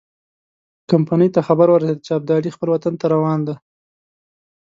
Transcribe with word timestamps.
کمپنۍ 0.89 1.29
ته 1.35 1.39
خبر 1.47 1.67
ورسېد 1.71 1.97
چې 2.05 2.11
ابدالي 2.19 2.49
خپل 2.55 2.67
وطن 2.71 2.93
ته 2.99 3.05
روان 3.13 3.39
دی. 3.47 3.55